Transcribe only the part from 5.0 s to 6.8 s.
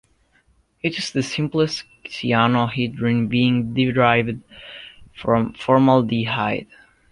from formaldehyde.